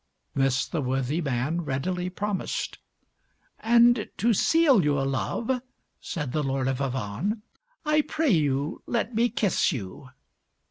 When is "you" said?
8.31-8.81, 9.71-10.09